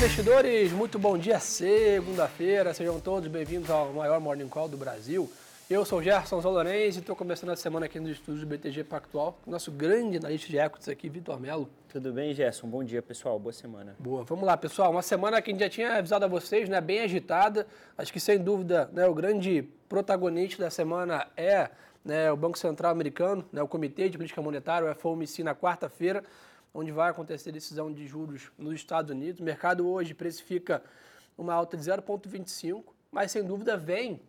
[0.00, 2.72] investidores, muito bom dia, segunda-feira.
[2.72, 5.30] Sejam todos bem-vindos ao maior Morning Call do Brasil.
[5.68, 8.82] Eu sou o Gerson Zolorenz e estou começando a semana aqui nos estúdios do BTG
[8.84, 11.68] Pactual, nosso grande analista de equities aqui, Vitor Melo.
[11.90, 12.66] Tudo bem, Gerson?
[12.66, 13.38] Bom dia, pessoal.
[13.38, 13.94] Boa semana.
[13.98, 14.24] Boa.
[14.24, 14.90] Vamos lá, pessoal.
[14.90, 16.80] Uma semana que a gente já tinha avisado a vocês, né?
[16.80, 17.66] Bem agitada.
[17.98, 21.68] Acho que, sem dúvida, né, o grande protagonista da semana é
[22.02, 26.24] né, o Banco Central Americano, né, o Comitê de Política Monetária, o FOMC, na quarta-feira,
[26.72, 29.40] onde vai acontecer a decisão de juros nos Estados Unidos.
[29.40, 30.82] O mercado hoje precifica
[31.36, 34.20] uma alta de 0,25, mas sem dúvida vem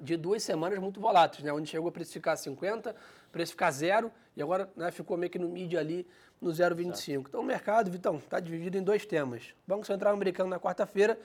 [0.00, 1.52] de duas semanas muito voláteis, né?
[1.52, 2.94] onde chegou a precificar 50,
[3.32, 6.06] precificar zero e agora né, ficou meio que no mid ali
[6.40, 7.26] no 0,25.
[7.28, 9.54] Então o mercado, Vitão, está dividido em dois temas.
[9.66, 11.18] Banco Central Americano na quarta-feira,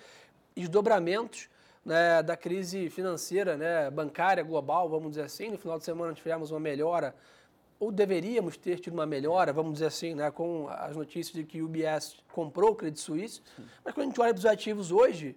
[0.55, 1.49] desdobramentos
[1.85, 5.51] né, da crise financeira, né, bancária global, vamos dizer assim.
[5.51, 7.15] No final de semana tivemos uma melhora,
[7.79, 11.61] ou deveríamos ter tido uma melhora, vamos dizer assim, né, com as notícias de que
[11.61, 13.41] o UBS comprou o Credit Suisse.
[13.83, 15.35] Mas quando a gente olha para os ativos hoje,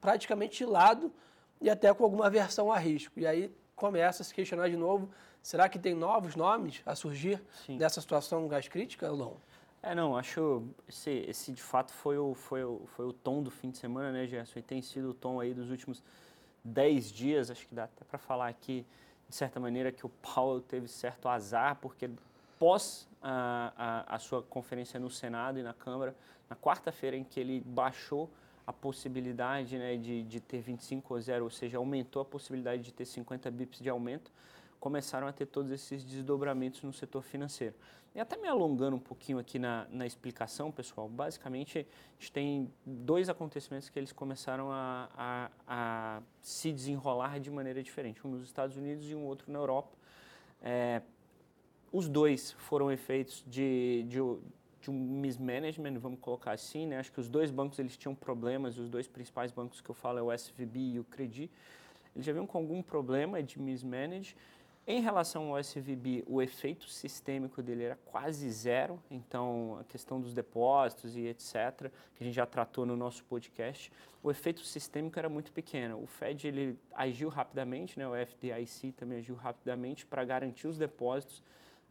[0.00, 1.12] praticamente de lado
[1.60, 3.18] e até com alguma aversão a risco.
[3.18, 5.10] E aí começa a se questionar de novo,
[5.42, 7.78] será que tem novos nomes a surgir Sim.
[7.78, 9.36] dessa situação gás crítica ou não?
[9.82, 13.50] É, não, acho esse, esse de fato foi o, foi, o, foi o tom do
[13.50, 14.58] fim de semana, né, Gerson?
[14.58, 16.02] E tem sido o tom aí dos últimos
[16.62, 18.84] 10 dias, acho que dá até para falar aqui,
[19.30, 22.10] de certa maneira, que o Paulo teve certo azar, porque
[22.58, 23.72] pós a,
[24.08, 26.14] a, a sua conferência no Senado e na Câmara,
[26.48, 28.28] na quarta-feira em que ele baixou
[28.66, 32.92] a possibilidade né, de, de ter 25 ou 0, ou seja, aumentou a possibilidade de
[32.92, 34.32] ter 50 bips de aumento,
[34.80, 37.74] começaram a ter todos esses desdobramentos no setor financeiro.
[38.12, 42.72] E até me alongando um pouquinho aqui na, na explicação, pessoal, basicamente a gente tem
[42.84, 48.42] dois acontecimentos que eles começaram a, a, a se desenrolar de maneira diferente, um nos
[48.42, 49.96] Estados Unidos e um outro na Europa.
[50.60, 51.02] É,
[51.92, 54.18] os dois foram efeitos de, de,
[54.80, 56.98] de um mismanagement, vamos colocar assim, né?
[56.98, 60.18] Acho que os dois bancos eles tinham problemas, os dois principais bancos que eu falo
[60.18, 61.50] é o SVB e o Credit.
[62.14, 64.36] Eles já vinham com algum problema de mismanage.
[64.92, 70.34] Em relação ao SVB, o efeito sistêmico dele era quase zero, então a questão dos
[70.34, 75.28] depósitos e etc, que a gente já tratou no nosso podcast, o efeito sistêmico era
[75.28, 76.02] muito pequeno.
[76.02, 78.08] O Fed ele agiu rapidamente, né?
[78.08, 81.40] o FDIC também agiu rapidamente para garantir os depósitos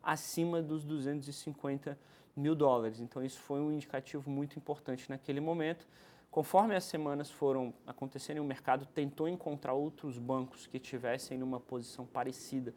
[0.04, 1.98] acima dos 250
[2.36, 3.00] mil dólares.
[3.00, 5.88] Então, isso foi um indicativo muito importante naquele momento.
[6.30, 12.06] Conforme as semanas foram acontecendo, o mercado tentou encontrar outros bancos que tivessem numa posição
[12.06, 12.74] parecida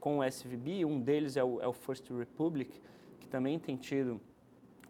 [0.00, 0.84] com o SVB.
[0.84, 2.80] Um deles é o, é o First Republic,
[3.20, 4.20] que também tem tido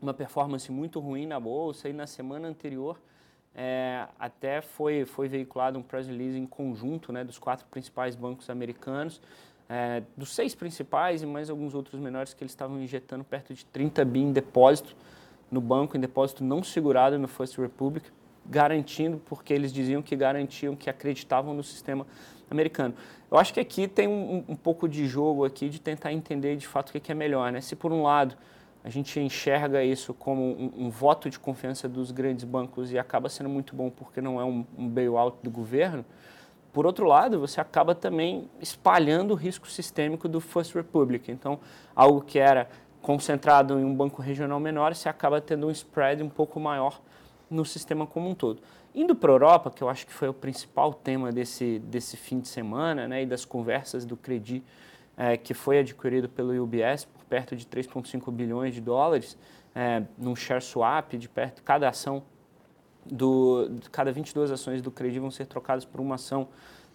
[0.00, 1.88] uma performance muito ruim na bolsa.
[1.88, 3.00] E na semana anterior,
[3.54, 8.48] é, até foi, foi veiculado um press release em conjunto né, dos quatro principais bancos
[8.48, 9.20] americanos,
[9.68, 13.66] é, dos seis principais e mais alguns outros menores que eles estavam injetando perto de
[13.66, 14.96] 30 bi em depósito
[15.50, 18.10] no banco, em depósito não segurado no First Republic,
[18.46, 22.06] garantindo, porque eles diziam que garantiam, que acreditavam no sistema
[22.50, 22.94] americano.
[23.30, 26.66] Eu acho que aqui tem um, um pouco de jogo aqui de tentar entender de
[26.66, 27.52] fato o que é melhor.
[27.52, 27.60] Né?
[27.60, 28.36] Se por um lado
[28.82, 33.28] a gente enxerga isso como um, um, voto de confiança dos grandes bancos e acaba
[33.28, 36.04] sendo muito bom porque não é um, um bailout do governo,
[36.72, 41.30] por outro lado, você acaba também espalhando o risco sistêmico do First Republic.
[41.30, 41.58] Então,
[41.94, 42.68] algo que era
[43.00, 47.00] concentrado em um banco regional menor, você acaba tendo um spread um pouco maior
[47.50, 48.60] no sistema como um todo.
[48.98, 52.40] Indo para a Europa, que eu acho que foi o principal tema desse, desse fim
[52.40, 54.60] de semana, né, e das conversas do Credit,
[55.16, 59.38] é, que foi adquirido pelo UBS por perto de 3,5 bilhões de dólares,
[59.72, 62.24] é, num share swap de perto, cada ação
[63.06, 66.48] do, cada 22 ações do Credi vão ser trocadas por uma ação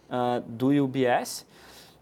[0.09, 1.47] uh, do UBS.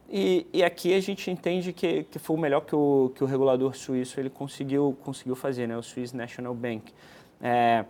[0.09, 3.28] E, e, aqui a gente entende que, que foi o melhor que o, que o
[3.28, 5.78] regulador suíço ele conseguiu, conseguiu fazer, né?
[5.78, 6.91] o Swiss National Bank.
[7.39, 7.85] É,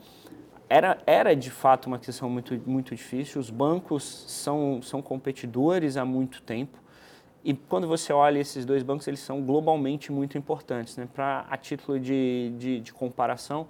[0.71, 6.05] era, era de fato uma questão muito, muito difícil, os bancos são, são competidores há
[6.05, 6.79] muito tempo,
[7.43, 10.95] e quando você olha esses dois bancos, eles são globalmente muito importantes.
[10.95, 11.09] Né?
[11.13, 13.67] Para a título de, de, de comparação,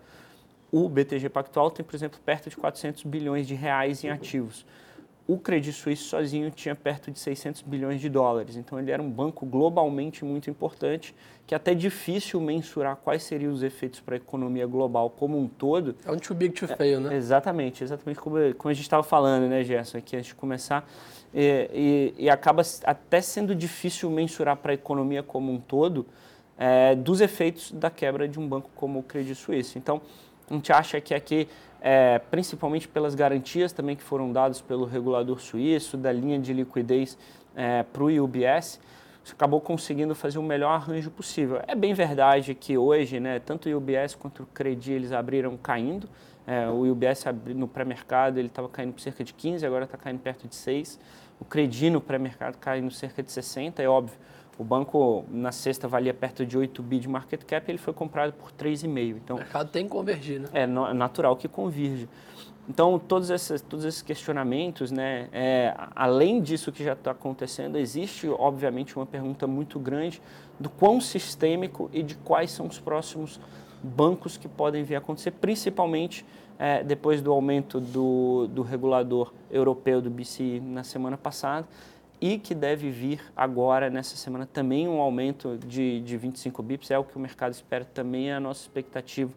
[0.71, 4.65] o BTG Pactual tem, por exemplo, perto de 400 bilhões de reais em ativos.
[5.31, 8.57] O Credit Suisse sozinho tinha perto de 600 bilhões de dólares.
[8.57, 11.15] Então ele era um banco globalmente muito importante,
[11.47, 15.47] que é até difícil mensurar quais seriam os efeitos para a economia global como um
[15.47, 15.95] todo.
[16.05, 17.15] É um too big to fail, né?
[17.15, 20.85] exatamente, exatamente como, como a gente estava falando, né, Gerson, aqui antes de começar.
[21.33, 26.05] E, e, e acaba até sendo difícil mensurar para a economia como um todo
[26.57, 29.79] é, dos efeitos da quebra de um banco como o Credit Suisse.
[29.79, 30.01] Então,
[30.49, 31.47] a gente acha que aqui,
[31.81, 37.17] é, principalmente pelas garantias também que foram dadas pelo regulador suíço, da linha de liquidez
[37.55, 38.79] é, para o UBS,
[39.31, 41.61] acabou conseguindo fazer o melhor arranjo possível.
[41.67, 46.07] É bem verdade que hoje, né, tanto o UBS quanto o Credit, eles abriram caindo,
[46.47, 47.23] É, o UBS
[47.55, 50.99] no pré-mercado ele estava caindo por cerca de 15, agora está caindo perto de 6.
[51.39, 54.17] O Credi no pré-mercado caindo cerca de 60, é óbvio.
[54.57, 58.33] O banco na sexta valia perto de 8 bi de market cap, ele foi comprado
[58.33, 59.18] por 3,5.
[59.18, 60.50] Então, o mercado tem que convergir, né?
[60.53, 62.07] É, é natural que convirja.
[62.69, 68.27] Então, todos esses, todos esses questionamentos, né, é, além disso que já está acontecendo, existe,
[68.27, 70.21] obviamente, uma pergunta muito grande
[70.59, 73.39] do quão sistêmico e de quais são os próximos
[73.81, 76.25] bancos que podem vir a acontecer, principalmente
[76.59, 81.68] é, depois do aumento do, do regulador europeu do BCE na semana passada
[82.21, 86.97] e que deve vir agora, nessa semana, também um aumento de, de 25 bips, é
[86.97, 89.33] o que o mercado espera, também é a nossa expectativa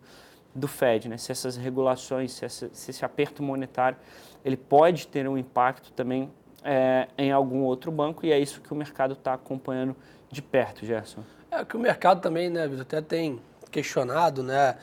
[0.55, 1.17] do Fed, né?
[1.17, 3.97] se essas regulações, se, essa, se esse aperto monetário,
[4.45, 6.31] ele pode ter um impacto também
[6.63, 9.97] é, em algum outro banco, e é isso que o mercado está acompanhando
[10.31, 11.25] de perto, Gerson.
[11.51, 13.41] É que o mercado também, né, até tem
[13.71, 14.77] questionado, né,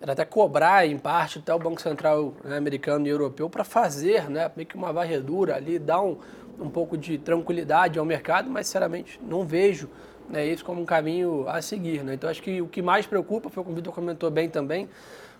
[0.00, 4.28] era até cobrar em parte até o Banco Central né, americano e europeu para fazer,
[4.28, 6.18] né, meio que uma varredura ali, dar um,
[6.62, 9.88] um pouco de tranquilidade ao mercado, mas sinceramente não vejo
[10.28, 12.02] né, isso como um caminho a seguir.
[12.02, 12.14] Né?
[12.14, 14.88] Então acho que o que mais preocupa, foi o que o Vitor comentou bem também,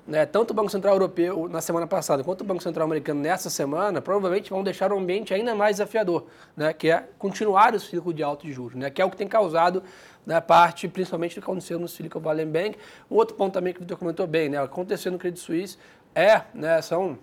[0.07, 3.49] né, tanto o Banco Central Europeu na semana passada quanto o Banco Central Americano nessa
[3.49, 6.27] semana, provavelmente vão deixar o ambiente ainda mais desafiador,
[6.57, 9.29] né, que é continuar o ciclo de altos juros, né, que é o que tem
[9.29, 9.83] causado
[10.27, 12.77] né, parte, principalmente, do que aconteceu no Silicon Valley Bank.
[13.11, 15.79] Um outro ponto também que o Vitor comentou bem, né, acontecendo no Credit Suisse
[16.15, 17.19] é, né, são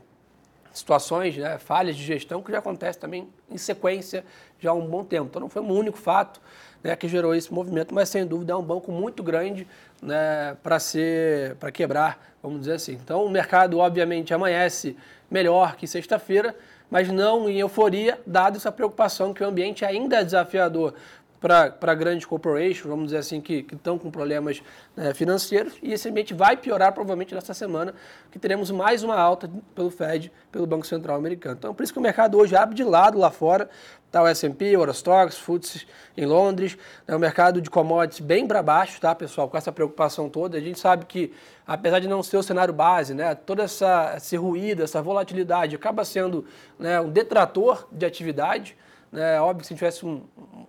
[0.71, 4.23] situações, né, falhas de gestão que já acontecem também em sequência
[4.59, 5.27] já há um bom tempo.
[5.29, 6.41] Então não foi um único fato
[6.83, 9.67] né, que gerou esse movimento, mas sem dúvida é um banco muito grande
[10.01, 12.93] né, para ser para quebrar, vamos dizer assim.
[12.93, 14.95] Então o mercado obviamente amanhece
[15.29, 16.55] melhor que sexta-feira,
[16.89, 20.93] mas não em euforia, dado essa preocupação que o ambiente ainda é desafiador
[21.39, 24.61] para grandes corporations, vamos dizer assim, que estão com problemas
[24.95, 27.93] né, financeiros, e esse ambiente vai piorar provavelmente nessa semana,
[28.29, 31.55] que teremos mais uma alta pelo Fed, pelo Banco Central Americano.
[31.57, 33.69] Então, por isso que o mercado hoje abre de lado lá fora,
[34.05, 35.87] está o S&P, Eurostox, FTSE
[36.17, 36.77] em Londres,
[37.07, 40.57] né, o mercado de commodities bem para baixo, tá, pessoal, com essa preocupação toda.
[40.57, 41.31] A gente sabe que,
[41.65, 46.03] apesar de não ser o cenário base, né, toda essa, esse ruído, essa volatilidade acaba
[46.03, 46.43] sendo
[46.77, 48.75] né, um detrator de atividade,
[49.11, 49.39] né?
[49.41, 50.23] Óbvio que se tivesse um,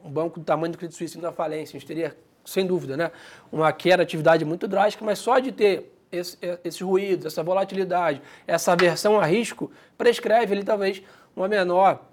[0.04, 2.96] um banco do tamanho do Credit Suisse indo à falência, a gente teria, sem dúvida,
[2.96, 3.10] né,
[3.52, 8.20] uma queda de atividade muito drástica, mas só de ter esse, esses ruídos, essa volatilidade,
[8.46, 11.02] essa aversão a risco, prescreve ali talvez
[11.36, 12.04] uma menor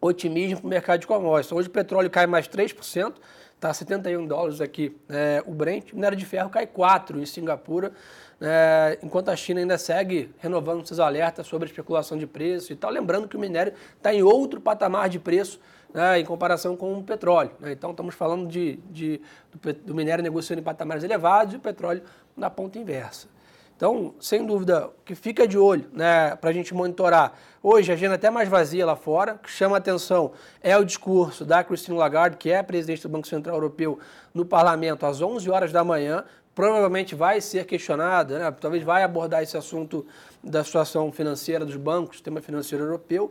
[0.00, 1.52] otimismo para o mercado de commodities.
[1.52, 3.14] Hoje o petróleo cai mais 3%,
[3.56, 7.92] está a 71 dólares aqui é, o Brent, minério de ferro cai 4% em Singapura,
[8.40, 12.90] é, enquanto a China ainda segue renovando seus alertas sobre especulação de preço e tal.
[12.90, 15.58] Lembrando que o minério está em outro patamar de preço
[15.92, 17.52] né, em comparação com o petróleo.
[17.58, 17.72] Né?
[17.72, 19.20] Então, estamos falando de, de
[19.50, 22.02] do, do, minério negociando em patamares elevados e o petróleo
[22.36, 23.28] na ponta inversa.
[23.76, 27.34] Então, sem dúvida, o que fica de olho né, para a gente monitorar.
[27.62, 30.32] Hoje, a agenda é até mais vazia lá fora, o que chama atenção
[30.62, 33.98] é o discurso da Christine Lagarde, que é presidente do Banco Central Europeu,
[34.32, 36.24] no parlamento às 11 horas da manhã,
[36.54, 38.50] provavelmente vai ser questionada, né?
[38.58, 40.06] talvez vai abordar esse assunto
[40.42, 43.30] da situação financeira dos bancos, sistema financeiro europeu,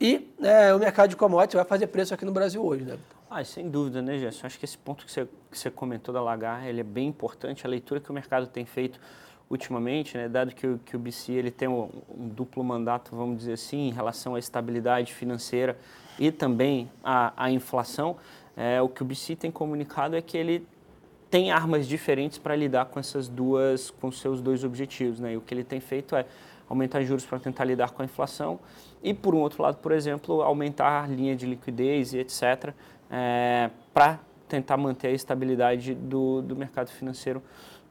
[0.00, 2.84] e é, o mercado de commodities vai fazer preço aqui no Brasil hoje.
[2.84, 2.96] Né?
[3.28, 4.46] Ah, sem dúvida, né, Gerson?
[4.46, 7.66] Acho que esse ponto que você, que você comentou da Lagarde, ele é bem importante,
[7.66, 8.98] a leitura que o mercado tem feito
[9.48, 13.38] ultimamente, né, dado que o, que o BC ele tem um, um, duplo mandato, vamos
[13.38, 15.78] dizer assim, em relação à estabilidade financeira
[16.18, 18.16] e também à, inflação,
[18.56, 20.66] é, o que o BC tem comunicado é que ele
[21.30, 25.32] tem armas diferentes para lidar com essas duas, com seus dois objetivos, né?
[25.32, 26.24] E o que ele tem feito é
[26.68, 28.60] aumentar juros para tentar lidar com a inflação
[29.02, 32.72] e, por um outro lado, por exemplo, aumentar a linha de liquidez e etc.
[33.10, 37.42] É, para tentar manter a estabilidade do, do mercado financeiro,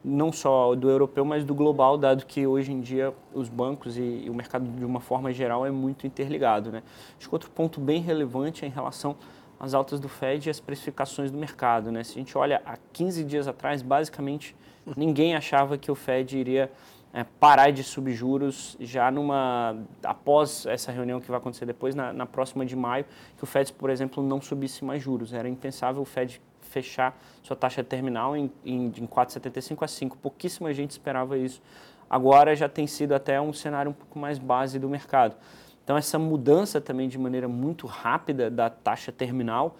[0.04, 4.26] não só do europeu, mas do global, dado que hoje em dia os bancos e,
[4.28, 6.82] o mercado de uma forma geral é muito interligado, né?
[7.18, 9.16] Acho que outro ponto bem relevante é em relação
[9.58, 11.90] as altas do Fed e as precificações do mercado.
[11.90, 12.04] Né?
[12.04, 14.54] Se a gente olha há 15 dias atrás, basicamente
[14.96, 16.70] ninguém achava que o Fed iria
[17.14, 22.12] é, parar de subir juros já numa após essa reunião que vai acontecer depois, na,
[22.12, 23.06] na, próxima de maio,
[23.36, 25.32] que o Fed, por exemplo, não subisse mais juros.
[25.32, 26.42] Era impensável o Fed
[26.74, 30.18] fechar sua taxa terminal em, em, em 4,75 a 5.
[30.18, 31.62] Pouquíssima gente esperava isso.
[32.10, 35.36] Agora já tem sido até um cenário um pouco mais base do mercado.
[35.82, 39.76] Então, essa mudança também de maneira muito rápida da taxa terminal,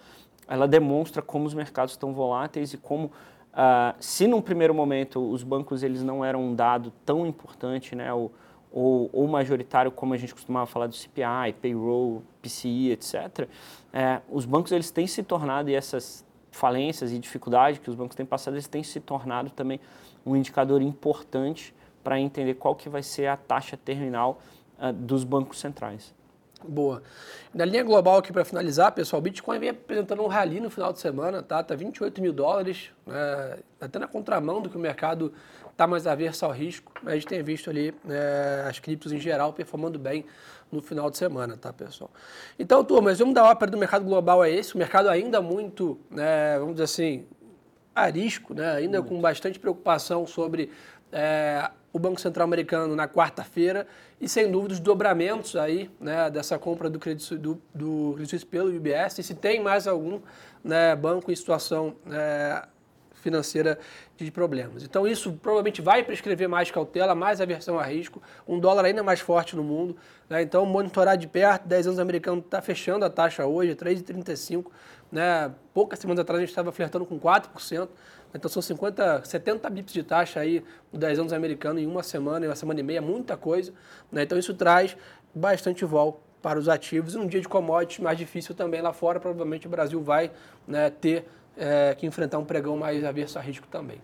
[0.47, 5.43] ela demonstra como os mercados estão voláteis e como, uh, se num primeiro momento os
[5.43, 8.31] bancos eles não eram um dado tão importante, né, ou,
[8.71, 13.47] ou, ou majoritário como a gente costumava falar do CPI, payroll, PCI, etc.,
[13.91, 16.24] é, os bancos eles têm se tornado, e essas
[16.55, 19.79] falências e dificuldades que os bancos têm passado, eles têm se tornado também
[20.25, 24.39] um indicador importante para entender qual que vai ser a taxa terminal
[24.79, 26.13] uh, dos bancos centrais.
[26.63, 27.03] Boa.
[27.53, 30.91] Na linha global aqui para finalizar, pessoal, o Bitcoin vem apresentando um rally no final
[30.91, 31.61] de semana, tá?
[31.61, 33.59] Tá 28 mil dólares, né?
[33.79, 35.33] até na contramão do que o mercado
[35.75, 36.93] está mais averso ao risco.
[37.05, 40.25] A gente tem visto ali né, as criptos em geral performando bem
[40.71, 42.09] no final de semana, tá, pessoal?
[42.57, 46.57] Então, turma, vamos dar ópera do mercado global é esse, o mercado ainda muito, né,
[46.57, 47.25] vamos dizer assim,
[47.93, 49.13] a risco, né, ainda muito.
[49.13, 50.71] com bastante preocupação sobre
[51.11, 53.85] é, o Banco Central americano na quarta-feira
[54.19, 58.45] e, sem dúvida, os dobramentos aí, né, dessa compra do Credit, do, do Credit Suisse
[58.45, 60.21] pelo UBS e se tem mais algum
[60.63, 62.65] né, banco em situação é,
[63.25, 63.79] financeira
[64.15, 64.83] de problemas.
[64.83, 69.19] Então isso provavelmente vai prescrever mais cautela, mais aversão a risco, um dólar ainda mais
[69.19, 69.97] forte no mundo.
[70.29, 70.43] Né?
[70.43, 74.67] Então monitorar de perto, 10 anos americano está fechando a taxa hoje, 3,35.
[75.11, 75.51] Né?
[75.73, 77.89] Poucas semanas atrás a gente estava flertando com 4%.
[78.31, 80.63] Então são 50, 70 bips de taxa aí,
[80.93, 83.73] 10 anos americano em uma semana, em uma semana e meia, muita coisa.
[84.11, 84.21] Né?
[84.21, 84.95] Então isso traz
[85.33, 87.15] bastante vol para os ativos.
[87.15, 90.29] Num dia de commodities mais difícil também lá fora, provavelmente o Brasil vai
[90.67, 91.25] né, ter
[91.57, 93.99] é, que enfrentar um pregão mais averso a risco também.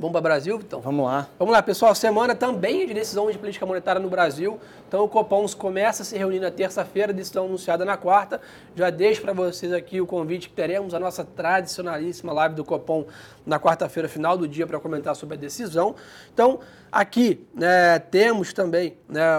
[0.00, 0.80] Vamos para o Brasil, então?
[0.80, 1.28] Vamos lá.
[1.38, 1.94] Vamos lá, pessoal.
[1.94, 4.58] Semana também de decisão de política monetária no Brasil.
[4.88, 8.40] Então, o Copom começa a se reunir na terça-feira, decisão anunciada na quarta.
[8.74, 13.04] Já deixo para vocês aqui o convite que teremos a nossa tradicionalíssima live do Copom
[13.44, 15.94] na quarta-feira, final do dia, para comentar sobre a decisão.
[16.32, 19.38] Então, aqui né, temos também né,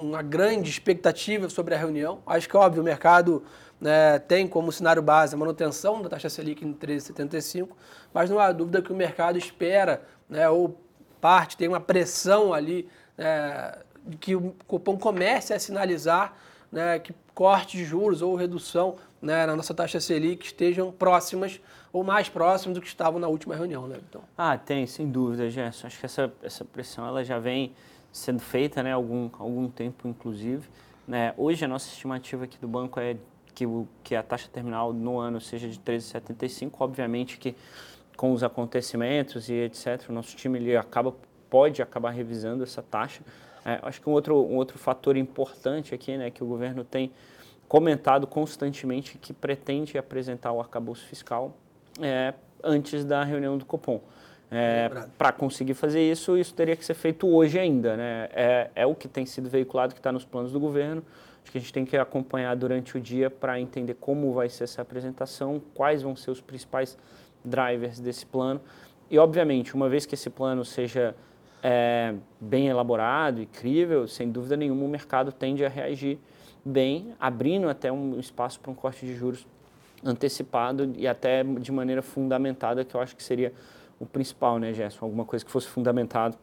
[0.00, 2.20] uma grande expectativa sobre a reunião.
[2.26, 3.42] Acho que, óbvio, o mercado
[3.80, 7.68] né, tem como cenário base a manutenção da taxa Selic em 13,75,
[8.12, 10.78] mas não há dúvida que o mercado espera, né, ou
[11.20, 13.72] parte, tem uma pressão ali, né,
[14.20, 16.34] que o Copom comece a sinalizar
[16.70, 21.60] né, que corte de juros ou redução né, na nossa taxa Selic estejam próximas
[21.92, 23.86] ou mais próximas do que estavam na última reunião.
[23.86, 24.22] Né, então.
[24.36, 25.86] Ah, tem, sem dúvida, Gerson.
[25.86, 27.72] Acho que essa, essa pressão ela já vem
[28.12, 30.68] sendo feita né, algum, algum tempo, inclusive.
[31.06, 31.32] Né.
[31.36, 33.16] Hoje a nossa estimativa aqui do banco é
[33.58, 36.70] que, o, que a taxa terminal no ano seja de 13,75.
[36.78, 37.56] Obviamente que
[38.16, 41.12] com os acontecimentos e etc, o nosso time ele acaba,
[41.50, 43.20] pode acabar revisando essa taxa.
[43.64, 47.10] É, acho que um outro, um outro fator importante aqui, né, que o governo tem
[47.66, 51.52] comentado constantemente que pretende apresentar o arcabouço fiscal
[52.00, 54.00] é, antes da reunião do Copom.
[54.50, 57.96] É, Para conseguir fazer isso, isso teria que ser feito hoje ainda.
[57.96, 58.28] Né?
[58.32, 61.02] É, é o que tem sido veiculado, que está nos planos do governo.
[61.42, 64.64] Acho que a gente tem que acompanhar durante o dia para entender como vai ser
[64.64, 66.98] essa apresentação, quais vão ser os principais
[67.44, 68.60] drivers desse plano.
[69.10, 71.14] E, obviamente, uma vez que esse plano seja
[71.62, 76.18] é, bem elaborado e crível, sem dúvida nenhuma o mercado tende a reagir
[76.64, 79.46] bem, abrindo até um espaço para um corte de juros
[80.04, 83.52] antecipado e até de maneira fundamentada, que eu acho que seria
[83.98, 85.04] o principal, né, Gerson?
[85.04, 86.36] Alguma coisa que fosse fundamentado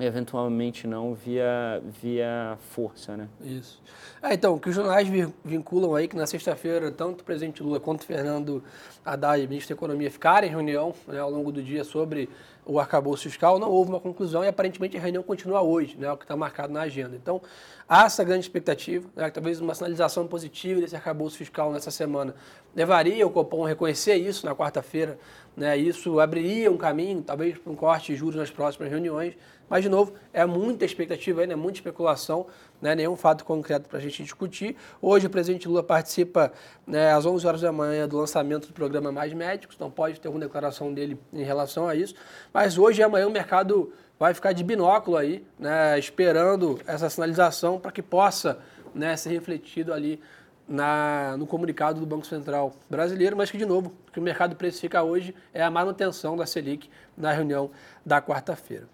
[0.00, 3.28] eventualmente não via, via força, né?
[3.40, 3.80] Isso.
[4.20, 5.08] É, então, que os jornais
[5.44, 8.62] vinculam aí que na sexta-feira, tanto o presidente Lula quanto o Fernando
[9.04, 12.28] Haddad, ministro da Economia, ficaram em reunião né, ao longo do dia sobre
[12.66, 16.16] o arcabouço fiscal, não houve uma conclusão e aparentemente a reunião continua hoje, né, o
[16.16, 17.14] que está marcado na agenda.
[17.14, 17.40] Então,
[17.88, 22.34] há essa grande expectativa, né, que talvez uma sinalização positiva desse arcabouço fiscal nessa semana
[22.74, 25.18] levaria o Copom a reconhecer isso na quarta-feira,
[25.56, 29.34] né, isso abriria um caminho, talvez, para um corte de juros nas próximas reuniões,
[29.68, 32.46] mas, de novo, é muita expectativa ainda, é muita especulação,
[32.80, 34.76] né, nenhum fato concreto para a gente discutir.
[35.00, 36.52] Hoje o presidente Lula participa
[36.86, 40.28] né, às 11 horas da manhã do lançamento do programa Mais Médicos, então pode ter
[40.28, 42.14] alguma declaração dele em relação a isso.
[42.52, 47.80] Mas hoje e amanhã o mercado vai ficar de binóculo aí, né, esperando essa sinalização
[47.80, 48.58] para que possa
[48.94, 50.20] né, ser refletido ali
[50.68, 54.56] na, no comunicado do Banco Central brasileiro, mas que, de novo, o que o mercado
[54.56, 57.70] precifica hoje é a manutenção da Selic na reunião
[58.04, 58.93] da quarta-feira.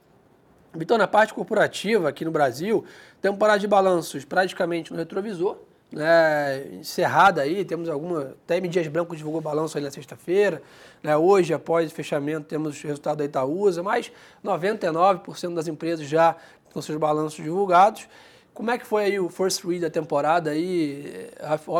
[0.79, 2.85] Então, na parte corporativa aqui no Brasil,
[3.21, 5.57] temporada de balanços praticamente no retrovisor,
[5.93, 8.37] né, encerrada aí, temos alguma.
[8.45, 8.69] Até M.
[8.69, 10.62] Dias Branco divulgou balanço aí na sexta-feira.
[11.03, 14.12] Né, hoje, após o fechamento, temos o resultado da Itaúsa, mas
[14.45, 16.37] 99% das empresas já
[16.73, 18.09] com seus balanços divulgados.
[18.55, 21.31] Como é que foi aí o first read da temporada aí?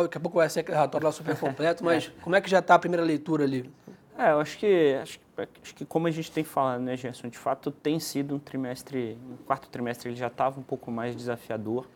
[0.01, 2.59] Daqui a pouco vai ser aquele relatório lá super completo, mas como é que já
[2.59, 3.69] está a primeira leitura ali?
[4.17, 5.19] É, eu acho que, acho,
[5.61, 9.17] acho, que como a gente tem falado, né, Gerson, de fato tem sido um trimestre,
[9.29, 11.87] um quarto trimestre ele já estava um pouco mais desafiador.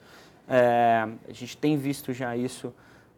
[0.47, 2.73] É, a gente tem visto já isso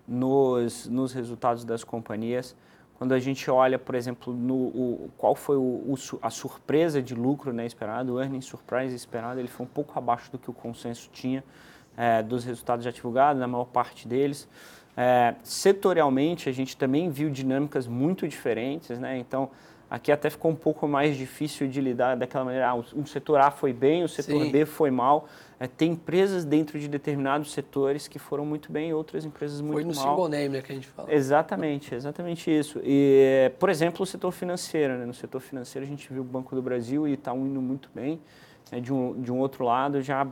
[0.07, 2.55] nos, nos resultados das companhias.
[2.97, 7.13] Quando a gente olha, por exemplo, no, o, qual foi o, o, a surpresa de
[7.13, 10.53] lucro né, esperado, o earnings surprise esperado, ele foi um pouco abaixo do que o
[10.53, 11.43] consenso tinha
[11.97, 14.47] é, dos resultados já divulgados, na maior parte deles.
[14.95, 19.17] É, setorialmente, a gente também viu dinâmicas muito diferentes, né?
[19.17, 19.49] Então,
[19.89, 22.67] Aqui até ficou um pouco mais difícil de lidar daquela maneira.
[22.67, 24.51] Ah, um setor A foi bem, o setor Sim.
[24.51, 25.29] B foi mal.
[25.57, 29.75] É, tem empresas dentro de determinados setores que foram muito bem e outras empresas muito
[29.75, 29.83] mal.
[29.83, 31.13] Foi no single name né, que a gente fala.
[31.13, 32.81] Exatamente, exatamente isso.
[32.83, 34.97] E, por exemplo, o setor financeiro.
[34.97, 35.05] Né?
[35.05, 38.19] No setor financeiro a gente viu o Banco do Brasil e está indo muito bem.
[38.69, 40.27] É, de, um, de um outro lado, já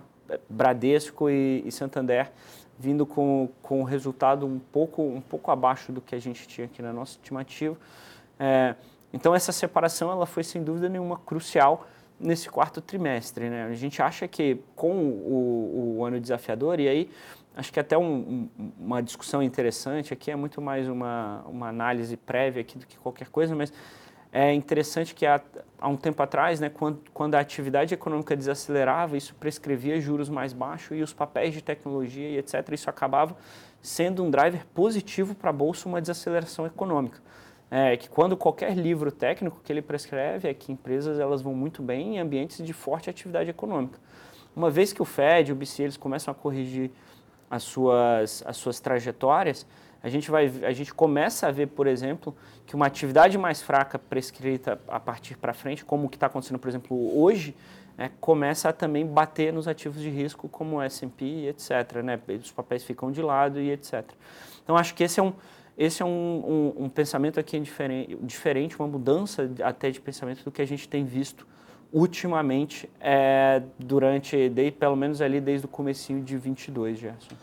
[0.49, 2.31] Bradesco e, e Santander
[2.77, 6.81] vindo com, com resultado um pouco, um pouco abaixo do que a gente tinha aqui
[6.81, 7.77] na nossa estimativa.
[8.39, 8.75] É,
[9.13, 11.87] então essa separação ela foi sem dúvida nenhuma crucial
[12.19, 13.49] nesse quarto trimestre.
[13.49, 13.63] Né?
[13.63, 17.09] A gente acha que com o, o ano desafiador, e aí
[17.55, 22.61] acho que até um, uma discussão interessante aqui, é muito mais uma, uma análise prévia
[22.61, 23.71] aqui do que qualquer coisa, mas
[24.37, 25.41] é interessante que há,
[25.79, 30.51] há um tempo atrás, né, quando, quando a atividade econômica desacelerava, isso prescrevia juros mais
[30.51, 33.37] baixos e os papéis de tecnologia e etc., isso acabava
[33.81, 37.21] sendo um driver positivo para a Bolsa, uma desaceleração econômica
[37.69, 41.81] é que quando qualquer livro técnico que ele prescreve é que empresas elas vão muito
[41.81, 43.99] bem em ambientes de forte atividade econômica.
[44.55, 46.91] Uma vez que o Fed, o BCE, eles começam a corrigir
[47.55, 49.65] as suas, as suas trajetórias,
[50.03, 52.35] a gente, vai, a gente começa a ver, por exemplo,
[52.65, 56.59] que uma atividade mais fraca prescrita a partir para frente, como o que está acontecendo,
[56.59, 57.55] por exemplo, hoje,
[57.97, 62.03] é, começa a também bater nos ativos de risco como o S&P etc.
[62.03, 62.19] Né?
[62.39, 64.03] Os papéis ficam de lado e etc.
[64.63, 65.33] Então, acho que esse é um,
[65.77, 70.51] esse é um, um, um pensamento aqui diferente, diferente, uma mudança até de pensamento do
[70.51, 71.47] que a gente tem visto
[71.91, 77.35] ultimamente é, durante, desde, pelo menos ali desde o comecinho de 22, Gerson.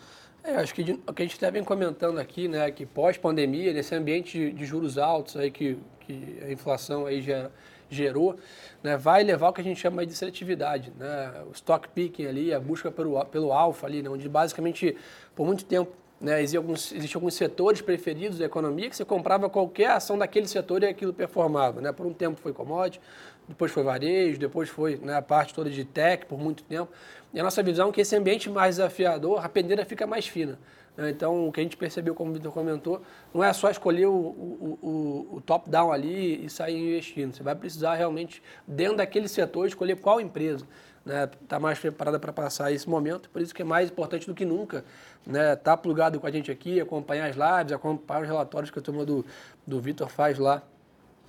[0.44, 3.94] É, acho que o que a gente está bem comentando aqui, né, que pós-pandemia, nesse
[3.94, 7.49] ambiente de, de, juros altos aí que, que a inflação aí já
[7.88, 8.37] gerou,
[8.82, 12.52] né, vai levar o que a gente chama de seletividade, né, o stock picking ali,
[12.52, 14.96] a busca pelo, pelo alfa ali, né, onde basicamente
[15.37, 16.40] por muito tempo né?
[16.40, 20.87] Existem alguns, alguns setores preferidos da economia que você comprava qualquer ação daquele setor e
[20.87, 21.80] aquilo performava.
[21.80, 21.90] Né?
[21.90, 23.00] Por um tempo foi commodity,
[23.49, 26.90] depois foi varejo, depois foi né, a parte toda de tech por muito tempo.
[27.34, 30.58] E a nossa visão é que esse ambiente mais desafiador, a peneira fica mais fina.
[30.97, 31.10] Né?
[31.10, 34.12] Então, o que a gente percebeu, como o Vitor comentou, não é só escolher o,
[34.12, 37.34] o, o, o top-down ali e sair investindo.
[37.34, 40.67] Você vai precisar realmente, dentro daquele setor, escolher qual empresa
[41.04, 44.34] né, tá mais preparada para passar esse momento, por isso que é mais importante do
[44.34, 44.84] que nunca,
[45.26, 48.82] né, tá plugado com a gente aqui, acompanhar as lives, acompanhar os relatórios que a
[48.82, 49.25] turma do,
[49.67, 50.62] do Vitor faz lá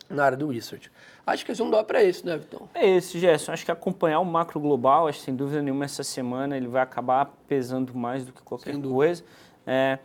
[0.10, 0.92] na área do research.
[1.26, 2.68] Acho que esse é um dó para esse, né, Vitor?
[2.74, 3.52] É esse, Gerson.
[3.52, 7.34] Acho que acompanhar o macro global, acho sem dúvida nenhuma essa semana ele vai acabar
[7.48, 9.24] pesando mais do que qualquer coisa.
[9.66, 10.00] É,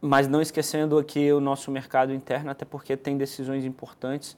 [0.00, 4.36] mas não esquecendo aqui o nosso mercado interno, até porque tem decisões importantes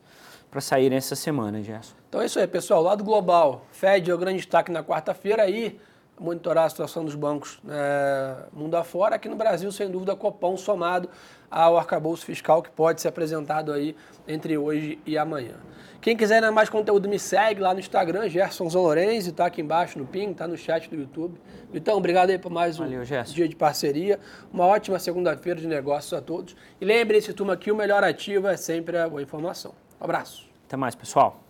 [0.51, 1.95] para saírem essa semana, Gerson.
[2.09, 2.83] Então é isso aí, pessoal.
[2.83, 5.79] Lado global, Fed é o grande destaque na quarta-feira aí,
[6.21, 9.17] monitorar a situação dos bancos é, mundo afora.
[9.17, 11.09] Aqui no Brasil, sem dúvida, Copom somado
[11.51, 15.55] ao arcabouço fiscal que pode ser apresentado aí entre hoje e amanhã.
[16.01, 20.07] Quem quiser mais conteúdo, me segue lá no Instagram, Gerson Zolorenzi, tá aqui embaixo no
[20.07, 21.41] ping, tá no chat do YouTube.
[21.75, 24.21] Então, obrigado aí por mais um Valeu, dia de parceria.
[24.53, 26.55] Uma ótima segunda-feira de negócios a todos.
[26.81, 29.73] E lembre-se, turma, que o melhor ativo é sempre a boa informação.
[30.01, 30.49] Um abraço.
[30.67, 31.41] Até mais, pessoal.